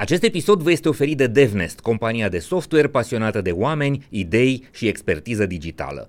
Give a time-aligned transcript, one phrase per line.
[0.00, 4.86] Acest episod vă este oferit de DevNest, compania de software pasionată de oameni, idei și
[4.86, 6.08] expertiză digitală.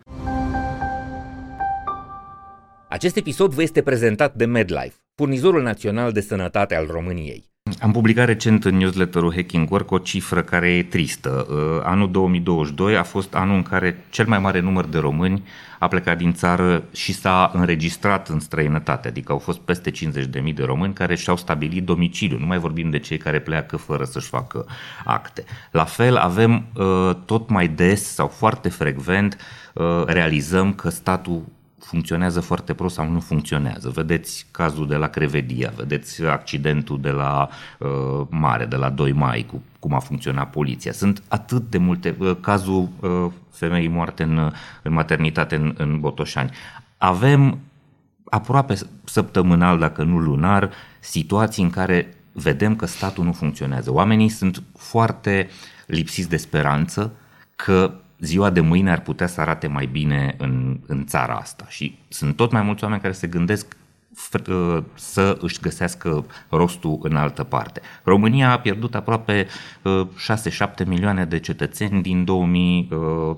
[2.90, 7.49] Acest episod vă este prezentat de MedLife, furnizorul național de sănătate al României.
[7.82, 11.48] Am publicat recent în newsletterul Hacking Work o cifră care e tristă.
[11.50, 15.44] Uh, anul 2022 a fost anul în care cel mai mare număr de români
[15.80, 20.63] a plecat din țară și s-a înregistrat în străinătate, adică au fost peste 50.000 de
[20.63, 22.38] români care și-au stabilit domiciliu.
[22.40, 24.66] Nu mai vorbim de cei care pleacă fără să-și facă
[25.05, 25.44] acte.
[25.72, 29.38] La fel avem uh, tot mai des sau foarte frecvent
[29.73, 31.44] uh, realizăm că statul
[31.80, 33.90] funcționează foarte prost sau nu funcționează.
[33.90, 39.46] Vedeți cazul de la Crevedia, vedeți accidentul de la uh, Mare, de la 2 mai,
[39.52, 40.92] cu cum a funcționat poliția.
[40.92, 46.52] Sunt atât de multe, uh, cazul uh, femeii moarte în, în maternitate în, în Botoșani.
[46.98, 47.60] Avem
[48.30, 50.70] aproape săptămânal, dacă nu lunar,
[51.00, 53.91] situații în care vedem că statul nu funcționează.
[53.94, 55.50] Oamenii sunt foarte
[55.86, 57.12] lipsiți de speranță
[57.55, 61.65] că ziua de mâine ar putea să arate mai bine în, în țara asta.
[61.67, 63.77] Și sunt tot mai mulți oameni care se gândesc
[64.49, 67.81] uh, să își găsească rostul în altă parte.
[68.03, 69.47] România a pierdut aproape 6-7
[69.81, 73.35] uh, milioane de cetățeni din 2000, uh,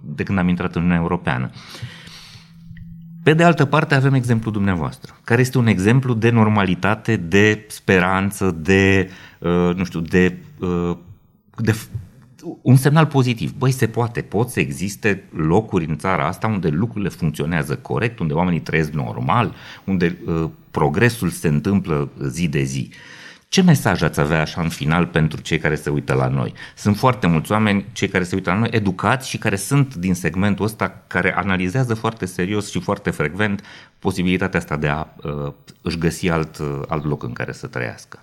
[0.00, 1.50] de când am intrat în Uniunea Europeană.
[3.22, 8.50] Pe de altă parte avem exemplul dumneavoastră, care este un exemplu de normalitate, de speranță,
[8.50, 9.10] de,
[9.76, 10.36] nu știu, de,
[11.56, 11.74] de
[12.62, 13.52] un semnal pozitiv.
[13.52, 18.32] Băi, se poate, pot să existe locuri în țara asta unde lucrurile funcționează corect, unde
[18.32, 22.90] oamenii trăiesc normal, unde uh, progresul se întâmplă zi de zi.
[23.48, 26.52] Ce mesaj ați avea așa în final pentru cei care se uită la noi?
[26.76, 30.14] Sunt foarte mulți oameni, cei care se uită la noi, educați și care sunt din
[30.14, 33.64] segmentul ăsta, care analizează foarte serios și foarte frecvent
[33.98, 38.22] posibilitatea asta de a uh, își găsi alt, uh, alt loc în care să trăiască.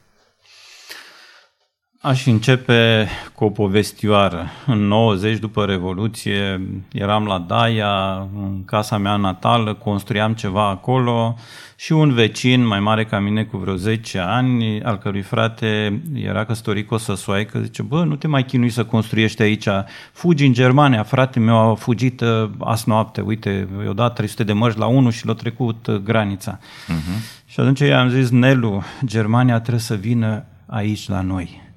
[2.02, 4.46] Aș începe cu o povestioară.
[4.66, 6.62] În 90, după Revoluție,
[6.92, 11.36] eram la Daia, în casa mea natală, construiam ceva acolo
[11.76, 16.46] și un vecin mai mare ca mine cu vreo 10 ani, al cărui frate era
[16.46, 19.68] căsătorit cu o săsoaică, zice, bă, nu te mai chinui să construiești aici,
[20.12, 24.54] fugi în Germania, frate meu a fugit uh, azi noapte, uite, i-au dat 300 de
[24.54, 26.60] mărci la unul și l-a trecut uh, granița.
[26.60, 27.46] Uh-huh.
[27.46, 31.68] Și atunci i-am zis, Nelu, Germania trebuie să vină aici la noi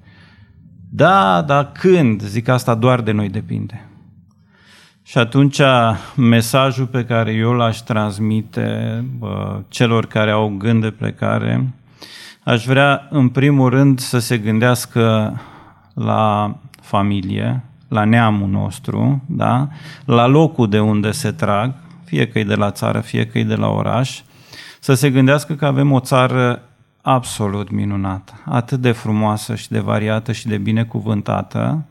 [0.95, 2.21] da, dar când?
[2.21, 3.87] Zic asta doar de noi depinde.
[5.03, 5.61] Și atunci
[6.15, 11.73] mesajul pe care eu l-aș transmite bă, celor care au gând de plecare,
[12.43, 15.33] aș vrea în primul rând să se gândească
[15.93, 19.67] la familie, la neamul nostru, da?
[20.05, 21.73] la locul de unde se trag,
[22.05, 24.21] fie că e de la țară, fie că e de la oraș,
[24.79, 26.61] să se gândească că avem o țară
[27.05, 31.85] absolut minunată, atât de frumoasă și de variată și de binecuvântată,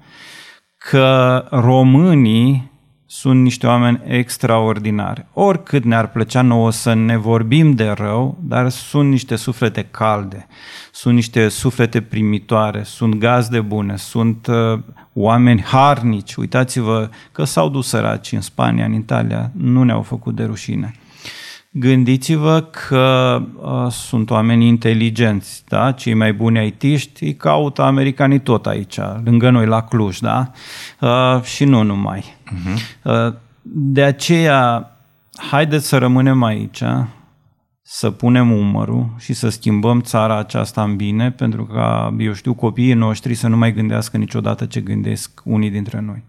[0.77, 2.71] că românii
[3.06, 5.27] sunt niște oameni extraordinari.
[5.33, 10.47] Oricât ne-ar plăcea nouă să ne vorbim de rău, dar sunt niște suflete calde,
[10.93, 14.81] sunt niște suflete primitoare, sunt gazde bune, sunt uh,
[15.12, 16.34] oameni harnici.
[16.34, 20.95] Uitați-vă că s-au dus săraci în Spania, în Italia, nu ne-au făcut de rușine.
[21.75, 25.93] Gândiți-vă că uh, sunt oameni inteligenți, da?
[25.93, 30.50] cei mai buni aitiști îi caută americanii tot aici, lângă noi la Cluj, da?
[31.00, 32.21] Uh, și nu numai.
[32.21, 33.03] Uh-huh.
[33.03, 34.97] Uh, de aceea,
[35.50, 36.83] haideți să rămânem aici,
[37.83, 42.93] să punem umărul și să schimbăm țara aceasta în bine, pentru ca, eu știu, copiii
[42.93, 46.22] noștri să nu mai gândească niciodată ce gândesc unii dintre noi.